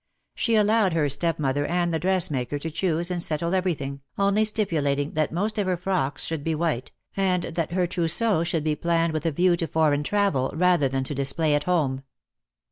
She 0.33 0.55
allowed 0.55 0.93
her 0.93 1.07
stepmother 1.09 1.63
and 1.63 1.93
the 1.93 1.99
dressmaker 1.99 2.57
to 2.57 2.71
choose 2.71 3.11
and 3.11 3.21
settle 3.21 3.53
everything, 3.53 4.01
only 4.17 4.43
stipulating 4.45 5.11
that 5.11 5.31
most 5.31 5.59
of 5.59 5.67
her 5.67 5.77
frocks 5.77 6.25
should 6.25 6.43
be 6.43 6.55
white, 6.55 6.91
and 7.15 7.43
that 7.43 7.73
her 7.73 7.85
trousseau 7.85 8.43
should 8.43 8.63
be 8.63 8.75
planned 8.75 9.13
with 9.13 9.27
a 9.27 9.31
view 9.31 9.55
to 9.57 9.67
foreign 9.67 10.01
travel 10.01 10.51
rather 10.55 10.89
than 10.89 11.03
to 11.03 11.13
display 11.13 11.53
at 11.53 11.65
home. 11.65 12.01